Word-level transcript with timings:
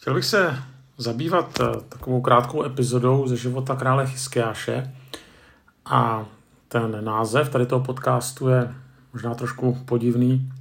Chtěl 0.00 0.14
bych 0.14 0.24
se 0.24 0.62
zabývat 0.98 1.60
eh, 1.60 1.80
takovou 1.88 2.20
krátkou 2.20 2.64
epizodou 2.64 3.28
ze 3.28 3.36
života 3.36 3.76
krále 3.76 4.06
Chyskiáše 4.06 4.94
a 5.84 6.26
ten 6.68 7.04
název 7.04 7.48
tady 7.48 7.66
toho 7.66 7.84
podcastu 7.84 8.48
je 8.48 8.74
možná 9.12 9.34
trošku 9.34 9.78
podivný. 9.84 10.52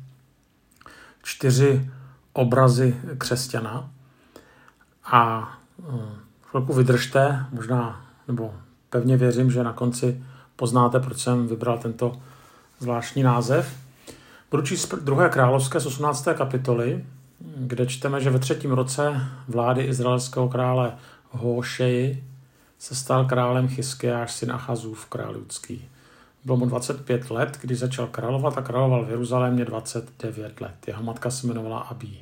Čtyři 1.23 1.92
obrazy 2.34 2.97
křesťana 3.18 3.90
a 5.05 5.51
eh, 5.79 5.83
chvilku 6.44 6.74
vydržte, 6.74 7.46
možná, 7.51 8.06
nebo 8.28 8.54
pevně 8.90 9.17
věřím, 9.17 9.51
že 9.51 9.63
na 9.63 9.74
konci 9.74 10.24
poznáte, 10.56 10.99
proč 10.99 11.17
jsem 11.17 11.47
vybral 11.47 11.78
tento 11.78 12.22
zvláštní 12.79 13.24
název. 13.24 13.76
Budu 14.51 14.63
číst 14.63 14.94
druhé 14.94 15.29
královské 15.29 15.79
z 15.79 15.85
18. 15.85 16.27
kapitoly, 16.38 17.05
kde 17.40 17.85
čteme, 17.85 18.22
že 18.22 18.30
ve 18.30 18.40
třetím 18.40 18.72
roce 18.72 19.22
vlády 19.48 19.84
izraelského 19.84 20.50
krále 20.50 20.98
Hošeji 21.30 22.23
se 22.80 22.96
stal 22.96 23.26
králem 23.26 23.68
Chyskiáš, 23.68 24.34
syn 24.34 24.52
Achazův, 24.52 25.05
král 25.05 25.36
judský. 25.36 25.90
Bylo 26.46 26.58
mu 26.58 26.66
25 26.66 27.32
let, 27.32 27.58
když 27.62 27.80
začal 27.80 28.08
královat 28.08 28.58
a 28.58 28.62
královal 28.62 29.05
v 29.05 29.10
Jeruzalémě 29.10 29.66
29 29.66 30.62
let. 30.62 30.88
Jeho 30.88 31.04
matka 31.04 31.32
se 31.32 31.48
jmenovala 31.48 31.80
Abí. 31.80 32.20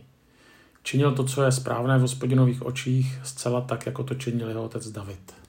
Činil 0.83 1.11
to, 1.11 1.23
co 1.23 1.43
je 1.43 1.51
správné 1.51 1.97
v 1.97 2.01
hospodinových 2.01 2.65
očích, 2.65 3.19
zcela 3.23 3.61
tak, 3.61 3.85
jako 3.85 4.03
to 4.03 4.15
činil 4.15 4.49
jeho 4.49 4.63
otec 4.63 4.89
David. 4.89 5.44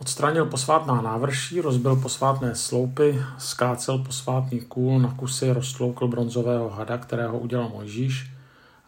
Odstranil 0.00 0.46
posvátná 0.46 1.02
návrší, 1.02 1.60
rozbil 1.60 1.96
posvátné 1.96 2.54
sloupy, 2.54 3.22
skácel 3.38 3.98
posvátný 3.98 4.60
kůl 4.60 5.00
na 5.00 5.14
kusy, 5.14 5.52
roztloukl 5.52 6.08
bronzového 6.08 6.70
hada, 6.70 6.98
kterého 6.98 7.38
udělal 7.38 7.68
Mojžíš 7.68 8.30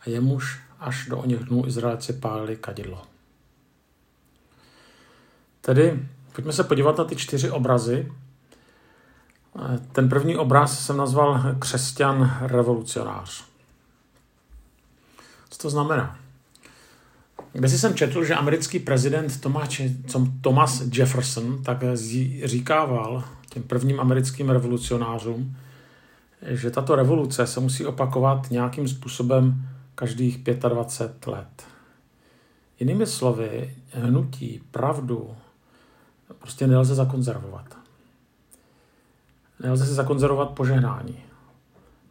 a 0.00 0.10
jemuž 0.10 0.60
až 0.80 1.06
do 1.06 1.18
oněch 1.18 1.40
dnů 1.40 1.66
Izraelci 1.66 2.12
pálili 2.12 2.56
kadidlo. 2.56 3.02
Tedy 5.60 6.08
pojďme 6.32 6.52
se 6.52 6.64
podívat 6.64 6.98
na 6.98 7.04
ty 7.04 7.16
čtyři 7.16 7.50
obrazy. 7.50 8.12
Ten 9.92 10.08
první 10.08 10.36
obraz 10.36 10.86
jsem 10.86 10.96
nazval 10.96 11.42
křesťan 11.58 12.38
revolucionář. 12.40 13.44
Co 15.50 15.58
to 15.58 15.70
znamená? 15.70 16.18
Kde 17.52 17.68
si 17.68 17.78
jsem 17.78 17.94
četl, 17.94 18.24
že 18.24 18.34
americký 18.34 18.78
prezident 18.78 19.40
Thomas, 20.40 20.82
Jefferson 20.92 21.62
tak 21.62 21.84
říkával 22.44 23.24
těm 23.50 23.62
prvním 23.62 24.00
americkým 24.00 24.50
revolucionářům, 24.50 25.56
že 26.42 26.70
tato 26.70 26.96
revoluce 26.96 27.46
se 27.46 27.60
musí 27.60 27.86
opakovat 27.86 28.50
nějakým 28.50 28.88
způsobem 28.88 29.68
každých 29.94 30.38
25 30.68 31.26
let. 31.26 31.66
Jinými 32.80 33.06
slovy, 33.06 33.76
hnutí, 33.92 34.62
pravdu 34.70 35.36
prostě 36.38 36.66
nelze 36.66 36.94
zakonzervovat. 36.94 37.76
Nelze 39.62 39.86
si 39.86 39.94
zakonzervovat 39.94 40.50
požehnání. 40.50 41.16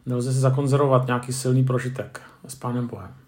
Nelze 0.06 0.32
si 0.32 0.38
zakonzervovat 0.38 1.06
nějaký 1.06 1.32
silný 1.32 1.64
prožitek 1.64 2.20
s 2.48 2.54
Pánem 2.54 2.86
Bohem 2.86 3.19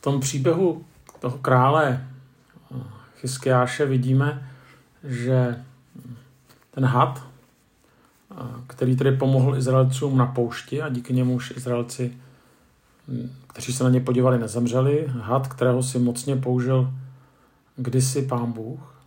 v 0.00 0.02
tom 0.02 0.20
příběhu 0.20 0.84
toho 1.18 1.38
krále 1.38 2.08
eh, 2.74 2.76
Chyskiáše 3.16 3.86
vidíme, 3.86 4.50
že 5.04 5.64
ten 6.70 6.84
had, 6.84 7.26
eh, 8.30 8.34
který 8.66 8.96
tedy 8.96 9.12
pomohl 9.12 9.56
Izraelcům 9.56 10.18
na 10.18 10.26
poušti 10.26 10.82
a 10.82 10.88
díky 10.88 11.12
němuž 11.12 11.52
Izraelci, 11.56 12.16
hm, 13.08 13.30
kteří 13.46 13.72
se 13.72 13.84
na 13.84 13.90
ně 13.90 14.00
podívali, 14.00 14.38
nezemřeli, 14.38 15.06
had, 15.08 15.48
kterého 15.48 15.82
si 15.82 15.98
mocně 15.98 16.36
použil 16.36 16.94
kdysi 17.76 18.22
pán 18.22 18.52
Bůh, 18.52 19.02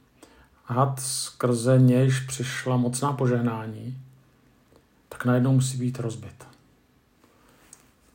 had, 0.66 1.00
skrze 1.00 1.80
nějž 1.80 2.20
přišla 2.20 2.78
mocná 2.78 3.14
požehnání, 3.14 3.98
tak 5.10 5.26
najednou 5.26 5.54
musí 5.54 5.78
být 5.78 6.00
rozbit. 6.00 6.48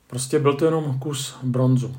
Prostě 0.06 0.38
byl 0.38 0.54
to 0.54 0.64
jenom 0.64 0.98
kus 0.98 1.36
bronzu. 1.42 1.96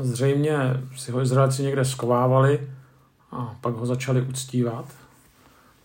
Zřejmě 0.00 0.56
si 0.96 1.12
ho 1.12 1.20
Izraelci 1.20 1.62
někde 1.62 1.84
skovávali 1.84 2.70
a 3.30 3.56
pak 3.60 3.74
ho 3.74 3.86
začali 3.86 4.22
uctívat. 4.22 4.84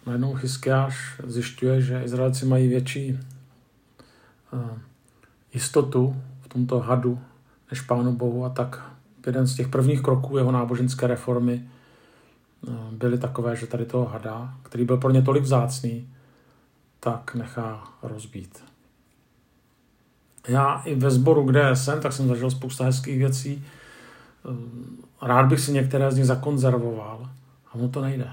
Najednou 0.06 0.36
Chyskiáš 0.36 1.22
zjišťuje, 1.28 1.82
že 1.82 2.04
Izraelci 2.04 2.46
mají 2.46 2.68
větší 2.68 3.20
uh, 4.54 4.60
jistotu 5.54 6.16
v 6.42 6.48
tomto 6.48 6.80
hadu 6.80 7.20
než 7.72 7.82
Pánu 7.82 8.12
Bohu 8.12 8.46
a 8.46 8.50
tak 8.50 8.92
jeden 9.26 9.48
z 9.48 9.56
těch 9.56 9.68
prvních 9.68 10.02
kroků 10.02 10.38
jeho 10.38 10.52
náboženské 10.52 11.08
reformy 11.08 11.70
uh, 12.68 12.76
byly 12.92 13.18
takové, 13.18 13.56
že 13.56 13.68
tady 13.68 13.86
toho 13.86 14.06
hada, 14.06 14.54
který 14.64 14.86
byl 14.86 14.98
pro 14.98 15.12
ně 15.12 15.22
tolik 15.22 15.44
vzácný, 15.44 16.10
tak 17.00 17.36
nechá 17.36 17.84
rozbít. 18.04 18.64
Já 20.48 20.82
i 20.86 20.96
ve 20.96 21.12
sboru, 21.12 21.44
kde 21.44 21.76
jsem, 21.76 22.02
tak 22.02 22.14
jsem 22.14 22.28
zažil 22.28 22.52
spousta 22.52 22.86
hezkých 22.86 23.18
věcí, 23.18 23.66
rád 25.22 25.46
bych 25.46 25.60
si 25.60 25.72
některé 25.72 26.12
z 26.12 26.16
nich 26.16 26.26
zakonzervoval 26.26 27.30
a 27.72 27.76
ono 27.76 27.90
to 27.90 28.02
nejde. 28.02 28.30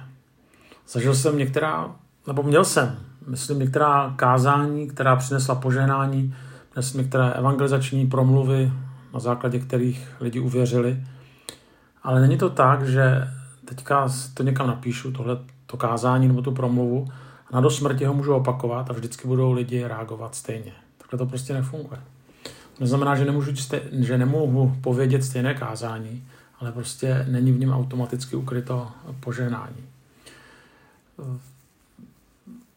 Zažil 0.88 1.14
jsem 1.14 1.38
některá, 1.38 1.90
nebo 2.26 2.42
měl 2.42 2.64
jsem, 2.64 2.98
myslím, 3.26 3.58
některá 3.58 4.12
kázání, 4.16 4.88
která 4.88 5.16
přinesla 5.16 5.54
požehnání, 5.54 6.34
jsem 6.80 7.00
některé 7.00 7.32
evangelizační 7.32 8.06
promluvy, 8.06 8.72
na 9.14 9.20
základě 9.20 9.58
kterých 9.58 10.08
lidi 10.20 10.40
uvěřili. 10.40 11.04
Ale 12.02 12.20
není 12.20 12.38
to 12.38 12.50
tak, 12.50 12.88
že 12.88 13.28
teďka 13.64 14.08
to 14.34 14.42
někam 14.42 14.66
napíšu, 14.66 15.12
tohle 15.12 15.38
to 15.66 15.76
kázání 15.76 16.28
nebo 16.28 16.42
tu 16.42 16.52
promluvu, 16.52 17.08
a 17.50 17.54
na 17.54 17.60
do 17.60 17.70
smrti 17.70 18.04
ho 18.04 18.14
můžu 18.14 18.34
opakovat 18.34 18.90
a 18.90 18.92
vždycky 18.92 19.28
budou 19.28 19.52
lidi 19.52 19.86
reagovat 19.86 20.34
stejně. 20.34 20.72
Takhle 20.98 21.18
to 21.18 21.26
prostě 21.26 21.52
nefunguje. 21.52 22.00
Neznamená, 22.80 23.16
že, 23.16 23.24
nemůžu, 23.24 23.52
že 23.92 24.18
nemohu 24.18 24.76
povědět 24.80 25.24
stejné 25.24 25.54
kázání, 25.54 26.24
ale 26.60 26.72
prostě 26.72 27.26
není 27.28 27.52
v 27.52 27.58
něm 27.58 27.72
automaticky 27.72 28.36
ukryto 28.36 28.90
požehnání. 29.20 29.84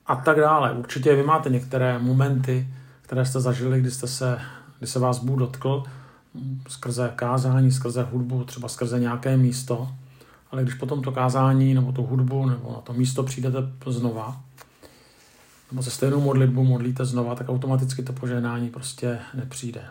A 0.06 0.16
tak 0.16 0.38
dále. 0.38 0.74
Určitě 0.74 1.16
vy 1.16 1.24
máte 1.24 1.50
některé 1.50 2.00
momenty, 2.00 2.68
které 3.02 3.26
jste 3.26 3.40
zažili, 3.40 3.80
kdy, 3.82 3.92
jste 3.92 4.08
se, 4.08 4.40
kdy 4.78 4.88
se 4.88 5.00
vás 5.00 5.20
Bůh 5.24 5.40
dotkl, 5.40 5.84
skrze 6.68 7.12
kázání, 7.16 7.72
skrze 7.72 8.04
hudbu, 8.04 8.44
třeba 8.44 8.68
skrze 8.68 9.00
nějaké 9.00 9.38
místo, 9.38 9.90
ale 10.52 10.64
když 10.64 10.74
potom 10.74 11.02
to 11.02 11.12
kázání 11.12 11.74
nebo 11.74 11.92
tu 11.92 12.04
hudbu 12.04 12.50
nebo 12.50 12.72
na 12.72 12.82
to 12.82 12.94
místo 12.94 13.24
přijdete 13.24 13.58
znova, 13.88 14.42
nebo 15.72 15.84
se 15.84 15.92
stejnou 15.92 16.22
modlitbu 16.22 16.64
modlíte 16.64 17.06
znova, 17.06 17.36
tak 17.36 17.50
automaticky 17.50 18.04
to 18.04 18.14
požehnání 18.14 18.70
prostě 18.70 19.20
nepřijde. 19.34 19.86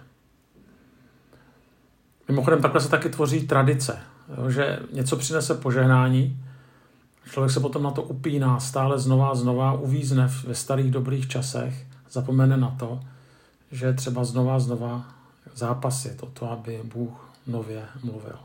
Mimochodem 2.29 2.63
takhle 2.63 2.81
se 2.81 2.89
taky 2.89 3.09
tvoří 3.09 3.47
tradice, 3.47 3.99
že 4.49 4.79
něco 4.93 5.17
přinese 5.17 5.55
požehnání, 5.55 6.45
člověk 7.31 7.53
se 7.53 7.61
potom 7.61 7.83
na 7.83 7.91
to 7.91 8.03
upíná 8.03 8.61
stále 8.61 8.99
znova 8.99 9.29
a 9.29 9.35
znova, 9.35 9.73
uvízne 9.73 10.31
ve 10.47 10.55
starých 10.55 10.91
dobrých 10.91 11.29
časech, 11.29 11.87
zapomene 12.11 12.57
na 12.57 12.77
to, 12.79 13.01
že 13.73 13.93
třeba 13.93 14.25
znova 14.25 14.55
a 14.55 14.59
znova 14.59 15.05
zápasit 15.55 16.23
o 16.23 16.27
to, 16.27 16.51
aby 16.51 16.81
Bůh 16.85 17.31
nově 17.47 17.83
mluvil. 18.05 18.39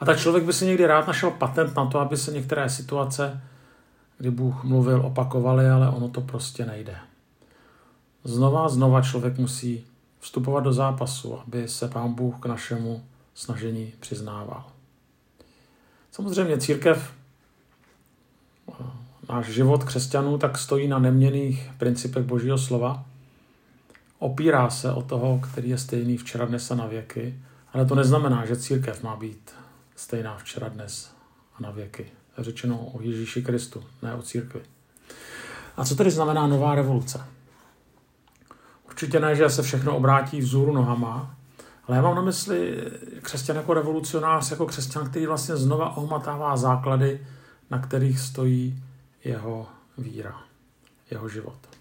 A 0.00 0.04
tak 0.04 0.18
člověk 0.18 0.44
by 0.44 0.52
si 0.52 0.66
někdy 0.66 0.86
rád 0.86 1.06
našel 1.06 1.30
patent 1.30 1.76
na 1.76 1.86
to, 1.86 2.00
aby 2.00 2.16
se 2.16 2.32
některé 2.32 2.70
situace 2.70 3.42
kdy 4.18 4.30
Bůh 4.30 4.64
mluvil, 4.64 5.00
opakovali, 5.00 5.68
ale 5.68 5.88
ono 5.88 6.08
to 6.08 6.20
prostě 6.20 6.66
nejde. 6.66 6.96
Znova 8.24 8.64
a 8.64 8.68
znova 8.68 9.02
člověk 9.02 9.38
musí 9.38 9.84
vstupovat 10.20 10.60
do 10.60 10.72
zápasu, 10.72 11.40
aby 11.40 11.68
se 11.68 11.88
Pán 11.88 12.12
Bůh 12.12 12.34
k 12.40 12.46
našemu 12.46 13.04
snažení 13.34 13.92
přiznával. 14.00 14.64
Samozřejmě 16.12 16.58
církev, 16.58 17.12
náš 19.28 19.46
život 19.46 19.84
křesťanů, 19.84 20.38
tak 20.38 20.58
stojí 20.58 20.88
na 20.88 20.98
neměných 20.98 21.70
principech 21.78 22.24
Božího 22.24 22.58
slova. 22.58 23.04
Opírá 24.18 24.70
se 24.70 24.92
o 24.92 25.02
toho, 25.02 25.38
který 25.38 25.68
je 25.68 25.78
stejný 25.78 26.16
včera, 26.16 26.44
dnes 26.44 26.70
a 26.70 26.74
na 26.74 26.86
věky, 26.86 27.40
ale 27.72 27.86
to 27.86 27.94
neznamená, 27.94 28.46
že 28.46 28.56
církev 28.56 29.02
má 29.02 29.16
být 29.16 29.50
stejná 29.96 30.36
včera, 30.36 30.68
dnes 30.68 31.14
a 31.58 31.62
na 31.62 31.70
věky 31.70 32.06
řečeno 32.38 32.78
o 32.92 33.02
Ježíši 33.02 33.42
Kristu, 33.42 33.84
ne 34.02 34.14
o 34.14 34.22
církvi. 34.22 34.60
A 35.76 35.84
co 35.84 35.94
tedy 35.94 36.10
znamená 36.10 36.46
nová 36.46 36.74
revoluce? 36.74 37.24
Určitě 38.86 39.20
ne, 39.20 39.36
že 39.36 39.50
se 39.50 39.62
všechno 39.62 39.96
obrátí 39.96 40.40
vzhůru 40.40 40.72
nohama, 40.72 41.36
ale 41.88 41.96
já 41.96 42.02
mám 42.02 42.14
na 42.14 42.22
mysli 42.22 42.76
křesťan 43.22 43.56
jako 43.56 43.74
revolucionář, 43.74 44.50
jako 44.50 44.66
křesťan, 44.66 45.10
který 45.10 45.26
vlastně 45.26 45.56
znova 45.56 45.96
ohmatává 45.96 46.56
základy, 46.56 47.26
na 47.70 47.78
kterých 47.78 48.20
stojí 48.20 48.82
jeho 49.24 49.66
víra, 49.98 50.40
jeho 51.10 51.28
život. 51.28 51.73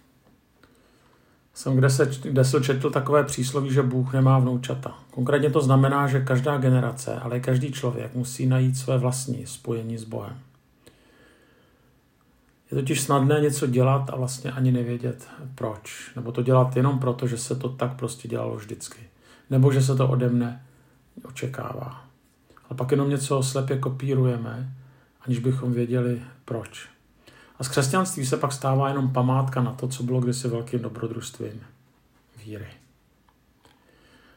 Jsem 1.53 1.75
kde 1.75 1.89
se, 1.89 2.11
kde 2.21 2.45
se 2.45 2.61
četl 2.61 2.89
takové 2.89 3.23
přísloví, 3.23 3.73
že 3.73 3.81
Bůh 3.81 4.13
nemá 4.13 4.39
vnoučata. 4.39 4.99
Konkrétně 5.11 5.49
to 5.49 5.61
znamená, 5.61 6.07
že 6.07 6.19
každá 6.19 6.57
generace, 6.57 7.19
ale 7.19 7.37
i 7.37 7.41
každý 7.41 7.71
člověk 7.71 8.15
musí 8.15 8.45
najít 8.45 8.77
své 8.77 8.97
vlastní 8.97 9.45
spojení 9.45 9.97
s 9.97 10.03
Bohem. 10.03 10.39
Je 12.71 12.77
totiž 12.77 13.01
snadné 13.01 13.41
něco 13.41 13.67
dělat 13.67 14.09
a 14.09 14.15
vlastně 14.15 14.51
ani 14.51 14.71
nevědět 14.71 15.27
proč. 15.55 16.11
Nebo 16.15 16.31
to 16.31 16.43
dělat 16.43 16.75
jenom 16.75 16.99
proto, 16.99 17.27
že 17.27 17.37
se 17.37 17.55
to 17.55 17.69
tak 17.69 17.95
prostě 17.95 18.27
dělalo 18.27 18.55
vždycky. 18.55 18.99
Nebo 19.49 19.71
že 19.71 19.81
se 19.81 19.95
to 19.95 20.07
ode 20.07 20.29
mne 20.29 20.65
očekává. 21.25 22.05
A 22.69 22.73
pak 22.73 22.91
jenom 22.91 23.09
něco 23.09 23.43
slepě 23.43 23.77
kopírujeme, 23.77 24.73
aniž 25.21 25.39
bychom 25.39 25.73
věděli 25.73 26.21
proč. 26.45 26.92
A 27.59 27.63
z 27.63 27.67
křesťanství 27.67 28.25
se 28.25 28.37
pak 28.37 28.53
stává 28.53 28.89
jenom 28.89 29.13
památka 29.13 29.61
na 29.61 29.73
to, 29.73 29.87
co 29.87 30.03
bylo 30.03 30.21
kdysi 30.21 30.47
velkým 30.47 30.81
dobrodružstvím 30.81 31.61
víry. 32.45 32.67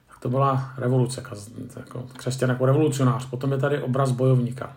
Tak 0.09 0.19
to 0.19 0.29
byla 0.29 0.75
revoluce, 0.77 1.23
jako 1.77 2.03
křesťan 2.03 2.51
jako 2.51 2.67
revolucionář. 2.67 3.27
Potom 3.27 3.53
je 3.53 3.59
tady 3.59 3.83
obraz 3.83 4.11
bojovníka. 4.11 4.77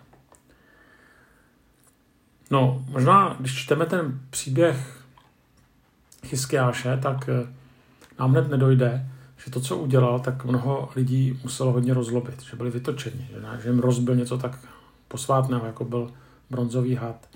No, 2.52 2.86
možná, 2.90 3.36
když 3.40 3.64
čteme 3.64 3.86
ten 3.86 4.20
příběh 4.30 5.04
Chyskiáše, 6.26 6.98
tak 6.98 7.30
eh, 7.30 7.48
nám 8.20 8.32
hned 8.32 8.50
nedojde, 8.50 9.10
že 9.46 9.52
to, 9.52 9.62
co 9.62 9.78
udělal, 9.78 10.20
tak 10.20 10.46
mnoho 10.46 10.90
lidí 10.96 11.40
muselo 11.44 11.72
hodně 11.72 11.94
rozlobit, 11.94 12.42
že 12.42 12.56
byli 12.56 12.70
vytočeni, 12.70 13.30
že, 13.32 13.62
že 13.64 13.70
jim 13.70 13.80
rozbil 13.80 14.16
něco 14.16 14.38
tak 14.38 14.60
posvátného, 15.08 15.66
jako 15.66 15.86
byl 15.86 16.12
bronzový 16.50 16.96
had. 16.96 17.29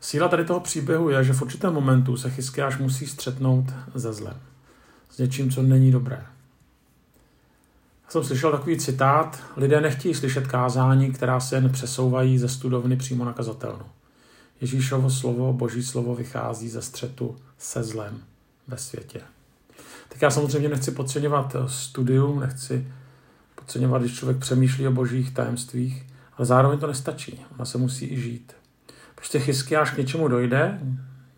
Síla 0.00 0.28
tady 0.28 0.44
toho 0.44 0.60
příběhu 0.60 1.10
je, 1.10 1.24
že 1.24 1.32
v 1.32 1.42
určitém 1.42 1.74
momentu 1.74 2.16
se 2.16 2.30
Chyskiáš 2.30 2.78
musí 2.78 3.06
střetnout 3.06 3.64
ze 3.94 4.12
zlem. 4.12 4.36
S 5.10 5.18
něčím, 5.18 5.50
co 5.50 5.62
není 5.62 5.92
dobré. 5.92 6.26
Já 8.04 8.12
jsem 8.12 8.24
slyšel 8.24 8.52
takový 8.52 8.78
citát, 8.78 9.42
lidé 9.56 9.80
nechtějí 9.80 10.14
slyšet 10.14 10.46
kázání, 10.46 11.12
která 11.12 11.40
se 11.40 11.56
jen 11.56 11.70
přesouvají 11.70 12.38
ze 12.38 12.48
studovny 12.48 12.96
přímo 12.96 13.24
na 13.24 13.32
kazatelnu. 13.32 13.84
Ježíšovo 14.60 15.10
slovo, 15.10 15.52
boží 15.52 15.82
slovo 15.82 16.14
vychází 16.14 16.68
ze 16.68 16.82
střetu 16.82 17.36
se 17.58 17.82
zlem 17.84 18.20
ve 18.68 18.76
světě. 18.76 19.20
Tak 20.08 20.22
já 20.22 20.30
samozřejmě 20.30 20.68
nechci 20.68 20.90
podceňovat 20.90 21.56
studium, 21.66 22.40
nechci 22.40 22.86
podceňovat, 23.54 24.02
když 24.02 24.18
člověk 24.18 24.38
přemýšlí 24.38 24.88
o 24.88 24.92
božích 24.92 25.34
tajemstvích, 25.34 26.06
ale 26.36 26.46
zároveň 26.46 26.78
to 26.78 26.86
nestačí. 26.86 27.44
Ona 27.56 27.64
se 27.64 27.78
musí 27.78 28.06
i 28.06 28.20
žít. 28.20 28.52
Prostě 29.18 29.78
až 29.80 29.90
k 29.90 29.98
něčemu 29.98 30.28
dojde, 30.28 30.80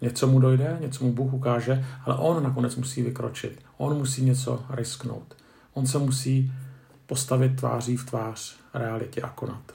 něco 0.01 0.27
mu 0.27 0.39
dojde, 0.39 0.77
něco 0.81 1.05
mu 1.05 1.13
Bůh 1.13 1.33
ukáže, 1.33 1.85
ale 2.05 2.17
on 2.17 2.43
nakonec 2.43 2.77
musí 2.77 3.03
vykročit. 3.03 3.63
On 3.77 3.99
musí 3.99 4.25
něco 4.25 4.65
risknout. 4.71 5.37
On 5.75 5.87
se 5.87 5.99
musí 5.99 6.53
postavit 7.07 7.57
tváří 7.57 7.97
v 7.97 8.07
tvář 8.07 8.57
realitě 8.75 9.21
a 9.21 9.29
konat. 9.29 9.73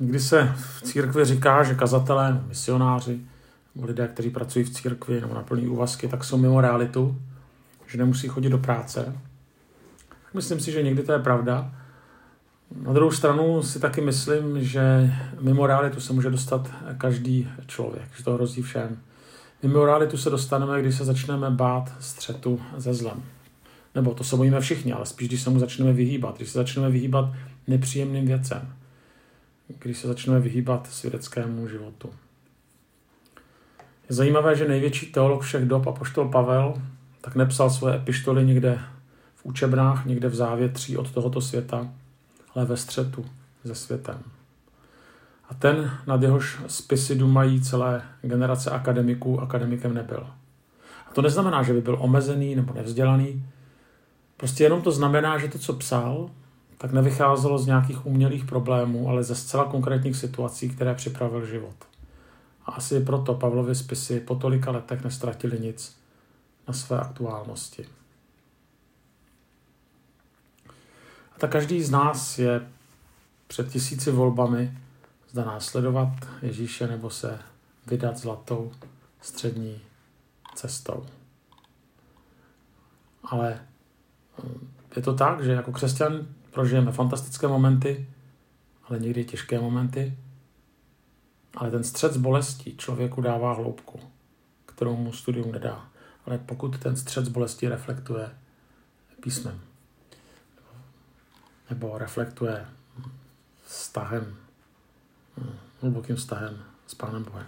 Někdy 0.00 0.20
se 0.20 0.54
v 0.56 0.82
církvi 0.82 1.24
říká, 1.24 1.62
že 1.62 1.74
kazatelé, 1.74 2.42
misionáři, 2.48 3.20
nebo 3.74 3.86
lidé, 3.86 4.08
kteří 4.08 4.30
pracují 4.30 4.64
v 4.64 4.70
církvi 4.70 5.20
nebo 5.20 5.34
na 5.34 5.42
plný 5.42 5.68
úvazky, 5.68 6.08
tak 6.08 6.24
jsou 6.24 6.36
mimo 6.36 6.60
realitu, 6.60 7.22
že 7.86 7.98
nemusí 7.98 8.28
chodit 8.28 8.50
do 8.50 8.58
práce. 8.58 9.16
Myslím 10.34 10.60
si, 10.60 10.72
že 10.72 10.82
někdy 10.82 11.02
to 11.02 11.12
je 11.12 11.18
pravda, 11.18 11.74
na 12.76 12.92
druhou 12.92 13.10
stranu 13.10 13.62
si 13.62 13.80
taky 13.80 14.00
myslím, 14.00 14.64
že 14.64 15.14
mimo 15.40 15.66
realitu 15.66 16.00
se 16.00 16.12
může 16.12 16.30
dostat 16.30 16.70
každý 16.98 17.48
člověk, 17.66 18.08
že 18.16 18.24
to 18.24 18.34
hrozí 18.34 18.62
všem. 18.62 18.98
Mimo 19.62 19.86
realitu 19.86 20.16
se 20.16 20.30
dostaneme, 20.30 20.80
když 20.80 20.94
se 20.94 21.04
začneme 21.04 21.50
bát 21.50 21.92
střetu 22.00 22.60
ze 22.76 22.94
zlem. 22.94 23.22
Nebo 23.94 24.14
to 24.14 24.24
se 24.24 24.36
bojíme 24.36 24.60
všichni, 24.60 24.92
ale 24.92 25.06
spíš, 25.06 25.28
když 25.28 25.42
se 25.42 25.50
mu 25.50 25.58
začneme 25.58 25.92
vyhýbat. 25.92 26.36
Když 26.36 26.50
se 26.50 26.58
začneme 26.58 26.90
vyhýbat 26.90 27.24
nepříjemným 27.66 28.26
věcem. 28.26 28.72
Když 29.78 29.98
se 29.98 30.08
začneme 30.08 30.40
vyhýbat 30.40 30.86
svědeckému 30.86 31.68
životu. 31.68 32.10
Je 34.08 34.16
zajímavé, 34.16 34.56
že 34.56 34.68
největší 34.68 35.06
teolog 35.06 35.42
všech 35.42 35.64
dob, 35.64 35.86
apoštol 35.86 36.28
Pavel, 36.28 36.74
tak 37.20 37.34
nepsal 37.34 37.70
svoje 37.70 37.96
epištoly 37.96 38.46
někde 38.46 38.78
v 39.34 39.44
učebnách, 39.46 40.06
někde 40.06 40.28
v 40.28 40.34
závětří 40.34 40.96
od 40.96 41.10
tohoto 41.10 41.40
světa, 41.40 41.88
ale 42.54 42.64
ve 42.64 42.76
střetu 42.76 43.24
se 43.66 43.74
světem. 43.74 44.22
A 45.48 45.54
ten, 45.54 45.90
nad 46.06 46.22
jehož 46.22 46.60
spisy 46.66 47.14
dumají 47.14 47.62
celé 47.62 48.02
generace 48.22 48.70
akademiků, 48.70 49.40
akademikem 49.40 49.94
nebyl. 49.94 50.26
A 51.10 51.14
to 51.14 51.22
neznamená, 51.22 51.62
že 51.62 51.72
by 51.72 51.80
byl 51.80 51.96
omezený 52.00 52.54
nebo 52.56 52.74
nevzdělaný. 52.74 53.46
Prostě 54.36 54.64
jenom 54.64 54.82
to 54.82 54.90
znamená, 54.90 55.38
že 55.38 55.48
to, 55.48 55.58
co 55.58 55.72
psal, 55.72 56.30
tak 56.78 56.92
nevycházelo 56.92 57.58
z 57.58 57.66
nějakých 57.66 58.06
umělých 58.06 58.44
problémů, 58.44 59.08
ale 59.08 59.22
ze 59.22 59.34
zcela 59.34 59.64
konkrétních 59.64 60.16
situací, 60.16 60.68
které 60.68 60.94
připravil 60.94 61.46
život. 61.46 61.76
A 62.66 62.72
asi 62.72 63.00
proto 63.00 63.34
Pavlovy 63.34 63.74
spisy 63.74 64.20
po 64.20 64.34
tolika 64.34 64.70
letech 64.70 65.04
nestratili 65.04 65.60
nic 65.60 65.96
na 66.68 66.74
své 66.74 67.00
aktuálnosti. 67.00 67.86
Tak 71.42 71.50
každý 71.50 71.82
z 71.82 71.90
nás 71.90 72.38
je 72.38 72.68
před 73.46 73.68
tisíci 73.68 74.10
volbami, 74.10 74.78
zda 75.30 75.44
následovat 75.44 76.08
Ježíše 76.42 76.86
nebo 76.86 77.10
se 77.10 77.38
vydat 77.86 78.16
zlatou 78.16 78.72
střední 79.20 79.80
cestou. 80.54 81.06
Ale 83.24 83.60
eh, 84.38 84.48
je 84.96 85.02
to 85.02 85.14
tak, 85.14 85.44
že 85.44 85.52
jako 85.52 85.72
křesťan 85.72 86.26
prožijeme 86.50 86.92
fantastické 86.92 87.48
momenty, 87.48 88.08
ale 88.88 88.98
někdy 88.98 89.24
těžké 89.24 89.60
momenty. 89.60 90.18
Ale 91.56 91.70
ten 91.70 91.84
střed 91.84 92.12
s 92.12 92.16
bolestí 92.16 92.76
člověku 92.76 93.20
dává 93.20 93.52
hloubku, 93.52 94.00
kterou 94.66 94.96
mu 94.96 95.12
studium 95.12 95.52
nedá. 95.52 95.88
Ale 96.26 96.38
pokud 96.38 96.78
ten 96.78 96.96
střed 96.96 97.24
s 97.24 97.28
bolestí 97.28 97.68
reflektuje 97.68 98.30
písmem, 99.22 99.60
nebo 101.70 101.98
reflektuje 101.98 102.66
vztahem, 103.66 104.36
hlubokým 105.80 106.16
vztahem 106.16 106.62
s 106.86 106.94
Pánem 106.94 107.24
Bohem. 107.24 107.46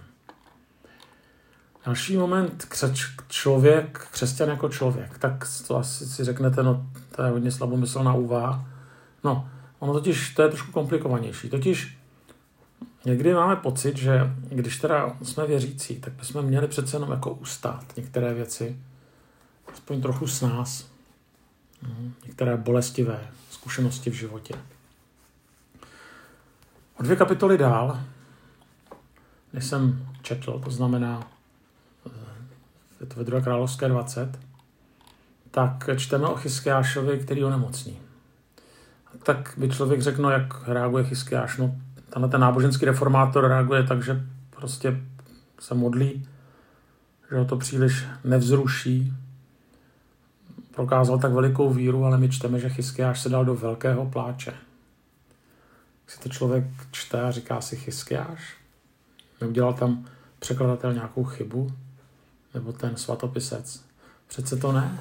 Další 1.86 2.16
moment, 2.16 2.64
křeč, 2.64 3.06
člověk, 3.28 4.08
křesťan 4.12 4.48
jako 4.48 4.68
člověk, 4.68 5.18
tak 5.18 5.48
to 5.66 5.76
asi 5.76 6.06
si 6.06 6.24
řeknete, 6.24 6.62
no 6.62 6.86
to 7.16 7.22
je 7.22 7.30
hodně 7.30 7.50
slabomyslná 7.50 8.14
úvaha. 8.14 8.68
No, 9.24 9.48
ono 9.78 9.92
totiž, 9.92 10.34
to 10.34 10.42
je 10.42 10.48
trošku 10.48 10.72
komplikovanější. 10.72 11.50
Totiž 11.50 11.98
někdy 13.04 13.34
máme 13.34 13.56
pocit, 13.56 13.96
že 13.96 14.20
když 14.48 14.78
teda 14.78 15.16
jsme 15.22 15.46
věřící, 15.46 16.00
tak 16.00 16.12
bychom 16.12 16.42
měli 16.44 16.68
přece 16.68 16.96
jenom 16.96 17.10
jako 17.10 17.30
ustát 17.30 17.96
některé 17.96 18.34
věci, 18.34 18.78
aspoň 19.72 20.02
trochu 20.02 20.26
s 20.26 20.40
nás, 20.40 20.88
hm, 21.82 22.12
některé 22.26 22.56
bolestivé, 22.56 23.28
zkušenosti 23.64 24.10
v 24.10 24.14
životě. 24.14 24.54
O 27.00 27.02
dvě 27.02 27.16
kapitoly 27.16 27.58
dál, 27.58 28.00
než 29.52 29.64
jsem 29.64 30.06
četl, 30.22 30.60
to 30.64 30.70
znamená, 30.70 31.20
eh, 32.06 32.10
je 33.00 33.06
to 33.06 33.16
ve 33.16 33.24
2. 33.24 33.40
královské 33.40 33.88
20, 33.88 34.38
tak 35.50 35.90
čteme 35.96 36.26
o 36.26 36.36
Chyskiášovi, 36.36 37.18
který 37.18 37.44
onemocní. 37.44 37.98
Tak 39.22 39.54
by 39.56 39.68
člověk 39.68 40.02
řekl, 40.02 40.22
no 40.22 40.30
jak 40.30 40.68
reaguje 40.68 41.04
Chyskiáš, 41.04 41.56
no 41.56 41.74
tenhle 42.10 42.28
ten 42.28 42.40
náboženský 42.40 42.84
reformátor 42.84 43.48
reaguje 43.48 43.82
tak, 43.82 44.02
že 44.02 44.24
prostě 44.50 45.00
se 45.60 45.74
modlí, 45.74 46.28
že 47.30 47.36
ho 47.36 47.44
to 47.44 47.56
příliš 47.56 48.04
nevzruší, 48.24 49.12
prokázal 50.74 51.18
tak 51.18 51.32
velikou 51.32 51.70
víru, 51.70 52.04
ale 52.04 52.18
my 52.18 52.28
čteme, 52.28 52.60
že 52.60 52.68
Chyskiáš 52.68 53.20
se 53.20 53.28
dal 53.28 53.44
do 53.44 53.54
velkého 53.54 54.06
pláče. 54.06 54.54
Si 56.06 56.20
to 56.20 56.28
člověk 56.28 56.64
čte 56.90 57.22
a 57.22 57.30
říká 57.30 57.60
si 57.60 57.76
Chyskiáš? 57.76 58.56
Neudělal 59.40 59.74
tam 59.74 60.06
překladatel 60.38 60.94
nějakou 60.94 61.24
chybu? 61.24 61.72
Nebo 62.54 62.72
ten 62.72 62.96
svatopisec? 62.96 63.84
Přece 64.26 64.56
to 64.56 64.72
ne. 64.72 64.98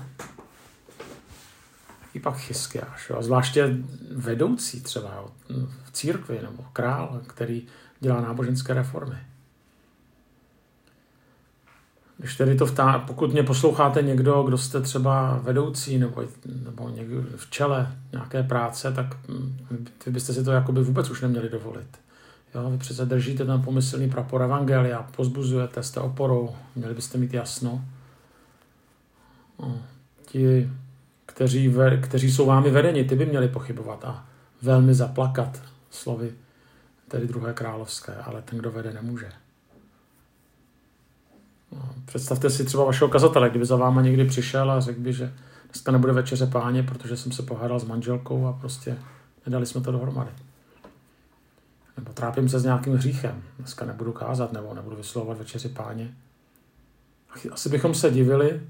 Jaký 2.01 2.19
pak 2.19 2.37
Chyskiáš? 2.37 3.09
Jo? 3.09 3.23
Zvláště 3.23 3.77
vedoucí 4.15 4.81
třeba 4.81 5.13
jo? 5.15 5.31
v 5.85 5.91
církvi 5.91 6.39
nebo 6.41 6.65
král, 6.73 7.21
který 7.27 7.67
dělá 7.99 8.21
náboženské 8.21 8.73
reformy. 8.73 9.17
Když 12.23 12.35
tedy 12.35 12.55
to 12.55 12.65
vtá, 12.65 12.99
pokud 12.99 13.33
mě 13.33 13.43
posloucháte 13.43 14.01
někdo, 14.01 14.43
kdo 14.43 14.57
jste 14.57 14.81
třeba 14.81 15.39
vedoucí 15.43 15.97
nebo, 15.97 16.23
nebo 16.63 16.89
někdo 16.89 17.23
v 17.35 17.49
čele 17.49 17.95
nějaké 18.11 18.43
práce, 18.43 18.91
tak 18.91 19.27
mm, 19.27 19.57
vy 20.05 20.11
byste 20.11 20.33
si 20.33 20.43
to 20.43 20.51
jakoby 20.51 20.83
vůbec 20.83 21.09
už 21.09 21.21
neměli 21.21 21.49
dovolit. 21.49 21.87
Jo, 22.55 22.69
vy 22.69 22.77
přece 22.77 23.05
držíte 23.05 23.45
ten 23.45 23.61
pomyslný 23.61 24.09
prapor 24.09 24.41
Evangelia, 24.43 25.07
pozbuzujete, 25.15 25.83
jste 25.83 25.99
oporou, 25.99 26.55
měli 26.75 26.93
byste 26.93 27.17
mít 27.17 27.33
jasno. 27.33 27.85
No, 29.59 29.81
ti, 30.25 30.69
kteří, 31.25 31.67
ve, 31.67 31.97
kteří 31.97 32.31
jsou 32.31 32.45
vámi 32.45 32.71
vedeni, 32.71 33.03
ty 33.03 33.15
by 33.15 33.25
měli 33.25 33.47
pochybovat 33.47 34.05
a 34.05 34.25
velmi 34.61 34.93
zaplakat 34.93 35.61
slovy 35.89 36.31
tedy 37.07 37.27
druhé 37.27 37.53
královské, 37.53 38.15
ale 38.15 38.41
ten, 38.41 38.59
kdo 38.59 38.71
vede, 38.71 38.93
nemůže. 38.93 39.31
Představte 42.05 42.49
si 42.49 42.65
třeba 42.65 42.83
vašeho 42.83 43.09
kazatele, 43.09 43.49
kdyby 43.49 43.65
za 43.65 43.75
váma 43.75 44.01
někdy 44.01 44.25
přišel 44.25 44.71
a 44.71 44.79
řekl 44.79 44.99
by, 44.99 45.13
že 45.13 45.33
dneska 45.65 45.91
nebude 45.91 46.13
večeře 46.13 46.47
páně, 46.47 46.83
protože 46.83 47.17
jsem 47.17 47.31
se 47.31 47.43
pohádal 47.43 47.79
s 47.79 47.85
manželkou 47.85 48.47
a 48.47 48.53
prostě 48.53 48.97
nedali 49.45 49.65
jsme 49.65 49.81
to 49.81 49.91
dohromady. 49.91 50.31
Nebo 51.97 52.13
trápím 52.13 52.49
se 52.49 52.59
s 52.59 52.63
nějakým 52.63 52.93
hříchem, 52.93 53.43
dneska 53.59 53.85
nebudu 53.85 54.11
kázat 54.11 54.53
nebo 54.53 54.73
nebudu 54.73 54.95
vyslovovat 54.95 55.37
večeři 55.37 55.69
páně. 55.69 56.13
Asi 57.51 57.69
bychom 57.69 57.93
se 57.93 58.11
divili, 58.11 58.61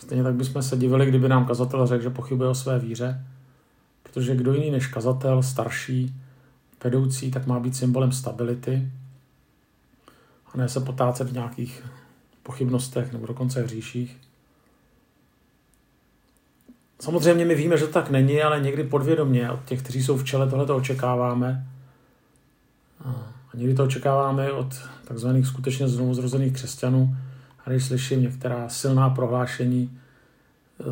stejně 0.00 0.24
tak 0.24 0.34
bychom 0.34 0.62
se 0.62 0.76
divili, 0.76 1.06
kdyby 1.06 1.28
nám 1.28 1.46
kazatel 1.46 1.86
řekl, 1.86 2.02
že 2.02 2.10
pochybuje 2.10 2.48
o 2.48 2.54
své 2.54 2.78
víře, 2.78 3.26
protože 4.02 4.36
kdo 4.36 4.52
jiný 4.52 4.70
než 4.70 4.86
kazatel, 4.86 5.42
starší, 5.42 6.14
vedoucí, 6.84 7.30
tak 7.30 7.46
má 7.46 7.60
být 7.60 7.76
symbolem 7.76 8.12
stability 8.12 8.92
a 10.54 10.58
ne 10.58 10.68
se 10.68 10.80
potácet 10.80 11.28
v 11.28 11.32
nějakých 11.32 11.82
pochybnostech 12.42 13.12
nebo 13.12 13.26
dokonce 13.26 13.62
hříších. 13.62 14.16
Samozřejmě 17.00 17.44
my 17.44 17.54
víme, 17.54 17.78
že 17.78 17.86
to 17.86 17.92
tak 17.92 18.10
není, 18.10 18.42
ale 18.42 18.60
někdy 18.60 18.84
podvědomně 18.84 19.50
od 19.50 19.64
těch, 19.64 19.82
kteří 19.82 20.02
jsou 20.02 20.16
v 20.16 20.24
čele, 20.24 20.50
tohle 20.50 20.66
to 20.66 20.76
očekáváme. 20.76 21.66
A 23.04 23.56
někdy 23.56 23.74
to 23.74 23.84
očekáváme 23.84 24.52
od 24.52 24.74
takzvaných 25.04 25.46
skutečně 25.46 25.88
znovu 25.88 26.14
zrozených 26.14 26.52
křesťanů. 26.52 27.16
A 27.66 27.70
když 27.70 27.84
slyším 27.84 28.22
některá 28.22 28.68
silná 28.68 29.10
prohlášení 29.10 29.98
eh, 30.80 30.84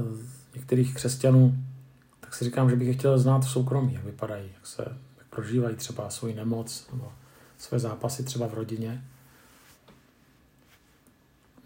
některých 0.55 0.95
křesťanů, 0.95 1.55
tak 2.21 2.35
si 2.35 2.45
říkám, 2.45 2.71
že 2.71 2.76
bych 2.76 2.88
je 2.88 2.95
chtěl 2.95 3.19
znát 3.19 3.45
v 3.45 3.50
soukromí, 3.50 3.95
jak 3.95 4.05
vypadají, 4.05 4.50
jak 4.55 4.67
se 4.67 4.83
jak 5.19 5.26
prožívají 5.31 5.76
třeba 5.76 6.11
svoji 6.11 6.35
nemoc 6.35 6.87
nebo 6.93 7.12
své 7.59 7.79
zápasy 7.79 8.25
třeba 8.25 8.47
v 8.47 8.55
rodině. 8.55 9.05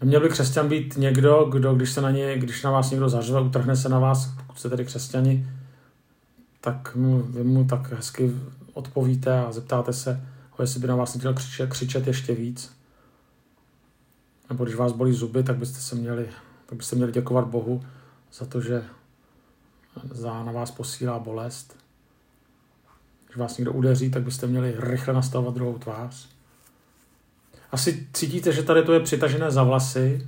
Neměl 0.01 0.21
by 0.21 0.29
křesťan 0.29 0.69
být 0.69 0.97
někdo, 0.97 1.45
kdo, 1.51 1.75
když 1.75 1.91
se 1.91 2.01
na 2.01 2.11
ně, 2.11 2.37
když 2.37 2.63
na 2.63 2.71
vás 2.71 2.91
někdo 2.91 3.09
zařve, 3.09 3.41
utrhne 3.41 3.75
se 3.75 3.89
na 3.89 3.99
vás, 3.99 4.33
pokud 4.47 4.59
jste 4.59 4.69
tedy 4.69 4.85
křesťani, 4.85 5.49
tak 6.61 6.95
mu, 6.95 7.21
vy 7.21 7.43
mu 7.43 7.65
tak 7.65 7.91
hezky 7.91 8.31
odpovíte 8.73 9.39
a 9.39 9.51
zeptáte 9.51 9.93
se, 9.93 10.21
jestli 10.61 10.79
by 10.79 10.87
na 10.87 10.95
vás 10.95 11.15
nechtěl 11.15 11.33
křičet, 11.33 11.69
křičet 11.69 12.07
ještě 12.07 12.35
víc. 12.35 12.71
Nebo 14.49 14.63
když 14.63 14.75
vás 14.75 14.91
bolí 14.91 15.13
zuby, 15.13 15.43
tak 15.43 15.57
byste 15.57 15.79
se 15.79 15.95
měli, 15.95 16.29
tak 16.65 16.77
byste 16.77 16.95
měli 16.95 17.11
děkovat 17.11 17.47
Bohu 17.47 17.83
za 18.33 18.45
to, 18.45 18.61
že 18.61 18.83
za, 20.11 20.43
na 20.43 20.51
vás 20.51 20.71
posílá 20.71 21.19
bolest. 21.19 21.77
Když 23.25 23.37
vás 23.37 23.57
někdo 23.57 23.73
udeří, 23.73 24.11
tak 24.11 24.23
byste 24.23 24.47
měli 24.47 24.75
rychle 24.77 25.13
nastavovat 25.13 25.55
druhou 25.55 25.77
tvář. 25.77 26.34
Asi 27.71 28.07
cítíte, 28.13 28.51
že 28.51 28.63
tady 28.63 28.83
to 28.83 28.93
je 28.93 28.99
přitažené 28.99 29.51
za 29.51 29.63
vlasy 29.63 30.27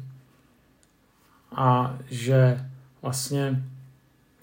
a 1.56 1.98
že 2.10 2.66
vlastně 3.02 3.64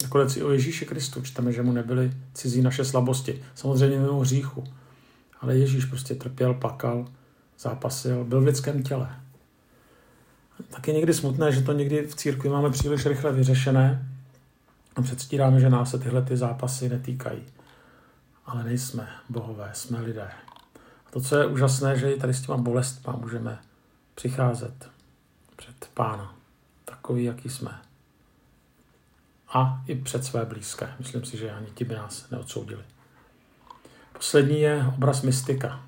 nakonec 0.03 0.37
i 0.37 0.43
o 0.43 0.51
Ježíši 0.51 0.87
Kristu 0.87 1.23
čteme, 1.23 1.53
že 1.53 1.63
mu 1.63 1.73
nebyly 1.73 2.13
cizí 2.35 2.63
naše 2.63 2.85
slabosti. 2.85 3.45
Samozřejmě 3.55 3.99
mimo 3.99 4.21
hříchu. 4.21 4.65
Ale 5.41 5.57
Ježíš 5.57 5.85
prostě 5.85 6.15
trpěl, 6.15 6.55
pakal, 6.55 7.07
zápasil, 7.59 8.25
byl 8.25 8.41
v 8.41 8.45
lidském 8.45 8.83
těle. 8.83 9.17
Tak 10.71 10.89
je 10.89 10.95
někdy 10.95 11.15
smutné, 11.15 11.53
že 11.53 11.63
to 11.63 11.73
někdy 11.73 12.07
v 12.07 12.15
církvi 12.15 12.49
máme 12.49 12.71
příliš 12.71 13.07
rychle 13.07 13.33
vyřešené 13.33 14.09
a 14.97 15.03
předstíráme, 15.03 15.61
že 15.61 15.71
nás 15.71 15.91
se 15.91 15.99
tyhle 15.99 16.23
ty 16.23 16.37
zápasy 16.37 16.89
netýkají. 16.89 17.43
Ale 18.47 18.65
nejsme 18.65 19.09
bohové, 19.29 19.71
jsme 19.73 20.01
lidé. 20.01 20.31
To, 21.15 21.21
co 21.21 21.37
je 21.37 21.47
úžasné, 21.47 21.99
že 21.99 22.13
i 22.13 22.21
tady 22.21 22.35
s 22.35 22.43
těma 22.43 22.59
bolestma 22.59 23.13
můžeme 23.13 23.59
přicházet 24.15 24.91
před 25.57 25.91
pána, 25.95 26.35
takový, 26.85 27.25
jaký 27.25 27.49
jsme. 27.49 27.81
A 29.49 29.83
i 29.87 29.95
před 29.95 30.25
své 30.25 30.45
blízké. 30.45 30.95
Myslím 30.99 31.25
si, 31.25 31.37
že 31.37 31.53
ani 31.53 31.67
ti 31.67 31.85
by 31.85 31.95
nás 31.95 32.31
neodsoudili. 32.31 32.83
Poslední 34.13 34.61
je 34.61 34.87
obraz 34.97 35.23
mystika. 35.23 35.83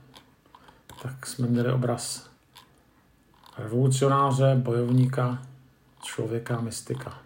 Tak 1.02 1.26
jsme 1.26 1.46
měli 1.46 1.72
obraz 1.72 2.30
revolucionáře, 3.58 4.54
bojovníka, 4.56 5.42
člověka, 6.02 6.60
mystika. 6.60 7.18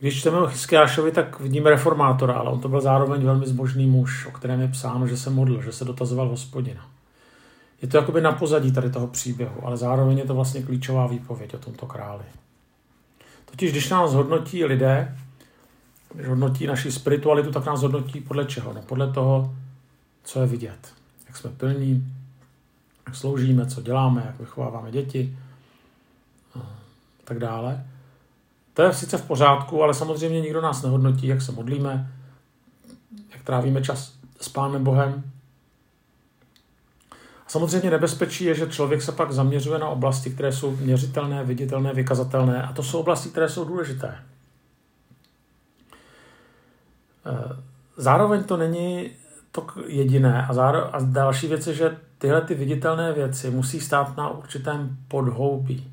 Když 0.00 0.20
čteme 0.20 0.38
o 0.38 0.46
Chyskiášovi, 0.46 1.12
tak 1.12 1.40
vidíme 1.40 1.70
reformátora, 1.70 2.34
ale 2.34 2.50
on 2.50 2.60
to 2.60 2.68
byl 2.68 2.80
zároveň 2.80 3.22
velmi 3.22 3.46
zbožný 3.46 3.86
muž, 3.86 4.26
o 4.26 4.30
kterém 4.30 4.60
je 4.60 4.68
psáno, 4.68 5.06
že 5.06 5.16
se 5.16 5.30
modlil, 5.30 5.62
že 5.62 5.72
se 5.72 5.84
dotazoval 5.84 6.28
hospodina. 6.28 6.88
Je 7.82 7.88
to 7.88 7.96
jakoby 7.96 8.20
na 8.20 8.32
pozadí 8.32 8.72
tady 8.72 8.90
toho 8.90 9.06
příběhu, 9.06 9.66
ale 9.66 9.76
zároveň 9.76 10.18
je 10.18 10.24
to 10.24 10.34
vlastně 10.34 10.62
klíčová 10.62 11.06
výpověď 11.06 11.54
o 11.54 11.58
tomto 11.58 11.86
králi. 11.86 12.24
Totiž 13.50 13.72
když 13.72 13.88
nás 13.88 14.14
hodnotí 14.14 14.64
lidé, 14.64 15.16
když 16.14 16.28
hodnotí 16.28 16.66
naši 16.66 16.92
spiritualitu, 16.92 17.50
tak 17.50 17.66
nás 17.66 17.82
hodnotí 17.82 18.20
podle 18.20 18.44
čeho? 18.44 18.72
No 18.72 18.82
podle 18.82 19.12
toho, 19.12 19.54
co 20.24 20.40
je 20.40 20.46
vidět. 20.46 20.92
Jak 21.26 21.36
jsme 21.36 21.50
plní, 21.50 22.14
jak 23.06 23.16
sloužíme, 23.16 23.66
co 23.66 23.82
děláme, 23.82 24.22
jak 24.26 24.40
vychováváme 24.40 24.90
děti 24.90 25.38
a 26.58 26.58
tak 27.24 27.38
dále. 27.38 27.84
To 28.80 28.84
je 28.86 28.92
sice 28.92 29.18
v 29.18 29.26
pořádku, 29.26 29.82
ale 29.82 29.94
samozřejmě 29.94 30.40
nikdo 30.40 30.60
nás 30.60 30.82
nehodnotí, 30.82 31.26
jak 31.26 31.42
se 31.42 31.52
modlíme, 31.52 32.12
jak 33.32 33.42
trávíme 33.42 33.82
čas 33.82 34.14
s 34.40 34.48
Pánem 34.48 34.84
Bohem. 34.84 35.22
A 37.46 37.48
samozřejmě 37.48 37.90
nebezpečí 37.90 38.44
je, 38.44 38.54
že 38.54 38.66
člověk 38.66 39.02
se 39.02 39.12
pak 39.12 39.32
zaměřuje 39.32 39.78
na 39.78 39.88
oblasti, 39.88 40.30
které 40.30 40.52
jsou 40.52 40.76
měřitelné, 40.76 41.44
viditelné, 41.44 41.94
vykazatelné 41.94 42.62
a 42.62 42.72
to 42.72 42.82
jsou 42.82 43.00
oblasti, 43.00 43.28
které 43.28 43.48
jsou 43.48 43.64
důležité. 43.64 44.18
Eh, 47.26 47.56
zároveň 47.96 48.44
to 48.44 48.56
není 48.56 49.10
to 49.52 49.66
jediné. 49.86 50.46
A, 50.46 50.54
zároveň, 50.54 50.90
a 50.92 50.98
další 51.00 51.46
věc 51.46 51.66
je, 51.66 51.74
že 51.74 51.96
tyhle 52.18 52.40
ty 52.40 52.54
viditelné 52.54 53.12
věci 53.12 53.50
musí 53.50 53.80
stát 53.80 54.16
na 54.16 54.30
určitém 54.30 54.96
podhoubí. 55.08 55.92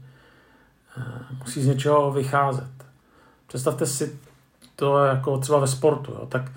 Eh, 0.98 1.04
musí 1.40 1.62
z 1.62 1.68
něčeho 1.68 2.12
vycházet. 2.12 2.77
Představte 3.48 3.86
si 3.86 4.20
to 4.76 4.98
jako 5.04 5.38
třeba 5.38 5.60
ve 5.60 5.68
sportu. 5.68 6.12
Jo? 6.12 6.26
Tak 6.26 6.52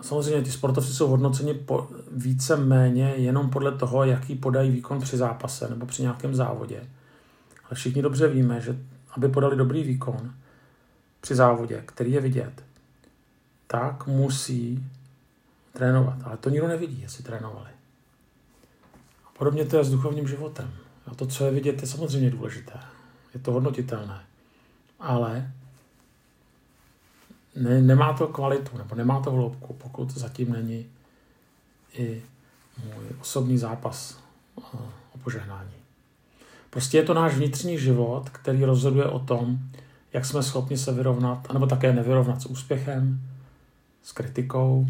samozřejmě 0.00 0.42
ty 0.42 0.52
sportovci 0.52 0.92
jsou 0.92 1.08
hodnoceni 1.08 1.54
po, 1.54 1.88
více 2.12 2.56
méně 2.56 3.14
jenom 3.16 3.50
podle 3.50 3.72
toho, 3.72 4.04
jaký 4.04 4.34
podají 4.34 4.70
výkon 4.70 5.00
při 5.00 5.16
zápase 5.16 5.68
nebo 5.68 5.86
při 5.86 6.02
nějakém 6.02 6.34
závodě. 6.34 6.76
Ale 7.64 7.74
všichni 7.74 8.02
dobře 8.02 8.28
víme, 8.28 8.60
že 8.60 8.78
aby 9.16 9.28
podali 9.28 9.56
dobrý 9.56 9.82
výkon 9.82 10.34
při 11.20 11.34
závodě, 11.34 11.82
který 11.86 12.12
je 12.12 12.20
vidět, 12.20 12.64
tak 13.66 14.06
musí 14.06 14.84
trénovat. 15.72 16.18
Ale 16.24 16.36
to 16.36 16.50
nikdo 16.50 16.68
nevidí, 16.68 17.00
jestli 17.02 17.24
trénovali. 17.24 17.70
A 19.24 19.28
podobně 19.38 19.64
to 19.64 19.76
je 19.76 19.84
s 19.84 19.90
duchovním 19.90 20.28
životem. 20.28 20.70
A 21.06 21.14
to, 21.14 21.26
co 21.26 21.44
je 21.44 21.50
vidět, 21.50 21.80
je 21.80 21.88
samozřejmě 21.88 22.30
důležité. 22.30 22.80
Je 23.34 23.40
to 23.40 23.52
hodnotitelné. 23.52 24.20
Ale 25.00 25.52
ne, 27.56 27.82
nemá 27.82 28.12
to 28.12 28.28
kvalitu, 28.28 28.78
nebo 28.78 28.94
nemá 28.94 29.20
to 29.20 29.30
hloubku, 29.30 29.74
pokud 29.74 30.10
zatím 30.10 30.52
není 30.52 30.86
i 31.92 32.22
můj 32.84 33.04
osobní 33.20 33.58
zápas 33.58 34.18
o 35.14 35.18
požehnání. 35.24 35.70
Prostě 36.70 36.98
je 36.98 37.02
to 37.02 37.14
náš 37.14 37.34
vnitřní 37.34 37.78
život, 37.78 38.28
který 38.30 38.64
rozhoduje 38.64 39.04
o 39.04 39.18
tom, 39.18 39.58
jak 40.12 40.24
jsme 40.24 40.42
schopni 40.42 40.78
se 40.78 40.92
vyrovnat, 40.92 41.46
anebo 41.50 41.66
také 41.66 41.92
nevyrovnat 41.92 42.42
s 42.42 42.46
úspěchem, 42.46 43.20
s 44.02 44.12
kritikou. 44.12 44.86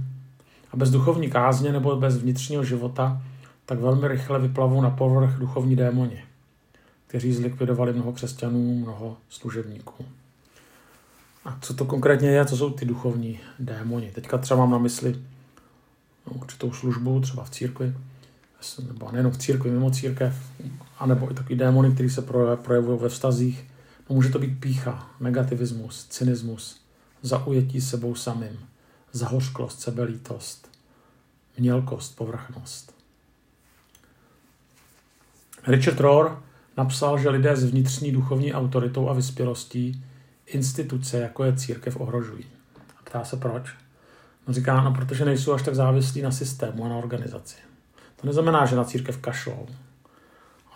A 0.72 0.76
bez 0.76 0.90
duchovní 0.90 1.30
kázně 1.30 1.72
nebo 1.72 1.96
bez 1.96 2.16
vnitřního 2.16 2.64
života 2.64 3.22
tak 3.66 3.78
velmi 3.78 4.08
rychle 4.08 4.38
vyplavou 4.38 4.80
na 4.80 4.90
povrch 4.90 5.38
duchovní 5.38 5.76
démoni, 5.76 6.24
kteří 7.06 7.32
zlikvidovali 7.32 7.92
mnoho 7.92 8.12
křesťanů, 8.12 8.74
mnoho 8.74 9.16
služebníků. 9.28 10.04
A 11.44 11.58
co 11.60 11.74
to 11.74 11.84
konkrétně 11.84 12.28
je, 12.28 12.44
co 12.44 12.56
jsou 12.56 12.70
ty 12.70 12.84
duchovní 12.84 13.40
démoni? 13.58 14.10
Teďka 14.14 14.38
třeba 14.38 14.60
mám 14.60 14.70
na 14.70 14.78
mysli 14.78 15.16
no, 16.26 16.32
určitou 16.32 16.72
službu, 16.72 17.20
třeba 17.20 17.44
v 17.44 17.50
církvi, 17.50 17.94
nebo 18.86 19.12
nejenom 19.12 19.32
v 19.32 19.38
církvi, 19.38 19.70
mimo 19.70 19.90
církev, 19.90 20.34
anebo 20.98 21.30
i 21.30 21.34
takový 21.34 21.56
démony, 21.56 21.90
který 21.94 22.10
se 22.10 22.22
projevují 22.56 22.98
ve 23.00 23.08
vztazích. 23.08 23.64
No, 24.10 24.16
může 24.16 24.28
to 24.28 24.38
být 24.38 24.60
pícha, 24.60 25.10
negativismus, 25.20 26.04
cynismus, 26.04 26.80
zaujetí 27.22 27.80
sebou 27.80 28.14
samým, 28.14 28.58
zahořklost, 29.12 29.80
sebelítost, 29.80 30.68
mělkost, 31.58 32.16
povrchnost. 32.16 32.94
Richard 35.66 36.00
Rohr 36.00 36.42
napsal, 36.76 37.18
že 37.18 37.30
lidé 37.30 37.56
s 37.56 37.64
vnitřní 37.64 38.12
duchovní 38.12 38.54
autoritou 38.54 39.08
a 39.08 39.12
vyspělostí 39.12 40.04
instituce, 40.54 41.18
jako 41.18 41.44
je 41.44 41.56
církev, 41.56 42.00
ohrožují. 42.00 42.44
A 42.98 43.02
ptá 43.04 43.24
se 43.24 43.36
proč? 43.36 43.74
No 44.48 44.54
říká, 44.54 44.82
no 44.82 44.94
protože 44.94 45.24
nejsou 45.24 45.52
až 45.52 45.62
tak 45.62 45.74
závislí 45.74 46.22
na 46.22 46.30
systému 46.30 46.84
a 46.84 46.88
na 46.88 46.96
organizaci. 46.96 47.56
To 48.16 48.26
neznamená, 48.26 48.66
že 48.66 48.76
na 48.76 48.84
církev 48.84 49.18
kašlou, 49.18 49.66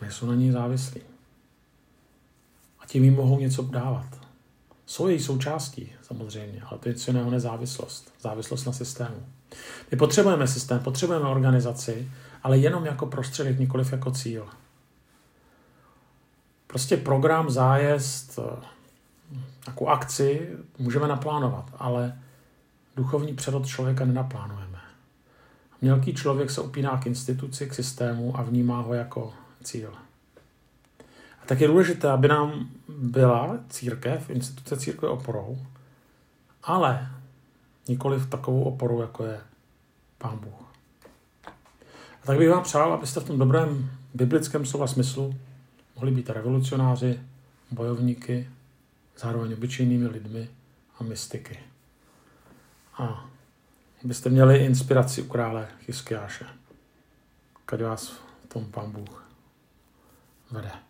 ale 0.00 0.10
jsou 0.10 0.26
na 0.26 0.34
ní 0.34 0.52
závislí. 0.52 1.00
A 2.80 2.86
tím 2.86 3.04
jim 3.04 3.14
mohou 3.14 3.38
něco 3.38 3.62
dávat. 3.62 4.06
Jsou 4.86 5.08
její 5.08 5.20
součástí, 5.20 5.92
samozřejmě, 6.02 6.62
ale 6.62 6.78
to 6.78 6.88
je 6.88 6.94
něco 6.94 7.10
jiného 7.10 7.30
nezávislost. 7.30 8.12
Závislost 8.20 8.64
na 8.64 8.72
systému. 8.72 9.26
My 9.90 9.96
potřebujeme 9.96 10.48
systém, 10.48 10.80
potřebujeme 10.80 11.28
organizaci, 11.28 12.08
ale 12.42 12.58
jenom 12.58 12.84
jako 12.84 13.06
prostředek, 13.06 13.58
nikoliv 13.58 13.92
jako 13.92 14.10
cíl. 14.10 14.46
Prostě 16.66 16.96
program, 16.96 17.50
zájezd, 17.50 18.38
jako 19.66 19.86
akci 19.86 20.48
můžeme 20.78 21.08
naplánovat, 21.08 21.70
ale 21.78 22.18
duchovní 22.96 23.34
přerod 23.34 23.66
člověka 23.66 24.04
nenaplánujeme. 24.04 24.78
Mělký 25.80 26.14
člověk 26.14 26.50
se 26.50 26.60
upíná 26.60 26.98
k 26.98 27.06
instituci, 27.06 27.66
k 27.66 27.74
systému 27.74 28.38
a 28.38 28.42
vnímá 28.42 28.80
ho 28.80 28.94
jako 28.94 29.32
cíl. 29.62 29.92
A 31.42 31.46
tak 31.46 31.60
je 31.60 31.68
důležité, 31.68 32.10
aby 32.10 32.28
nám 32.28 32.68
byla 32.88 33.58
církev, 33.68 34.30
instituce 34.30 34.76
církve 34.76 35.08
oporou, 35.08 35.58
ale 36.62 37.08
nikoli 37.88 38.18
v 38.18 38.30
takovou 38.30 38.62
oporu, 38.62 39.00
jako 39.00 39.24
je 39.24 39.40
Pán 40.18 40.38
Bůh. 40.38 40.64
A 42.22 42.26
tak 42.26 42.38
bych 42.38 42.50
vám 42.50 42.62
přál, 42.62 42.92
abyste 42.92 43.20
v 43.20 43.24
tom 43.24 43.38
dobrém 43.38 43.90
biblickém 44.14 44.66
slova 44.66 44.86
smyslu 44.86 45.34
mohli 45.96 46.10
být 46.10 46.30
revolucionáři, 46.30 47.20
bojovníky, 47.70 48.48
zároveň 49.18 49.52
obyčejnými 49.52 50.06
lidmi 50.06 50.50
a 50.98 51.04
mystiky. 51.04 51.58
A 52.94 53.30
abyste 54.04 54.30
měli 54.30 54.64
inspiraci 54.64 55.22
u 55.22 55.28
krále 55.28 55.68
Chyskiáše. 55.80 56.46
Kať 57.66 57.82
vás 57.82 58.08
v 58.08 58.46
tom 58.48 58.64
pán 58.64 58.90
Bůh 58.90 59.30
vede. 60.50 60.83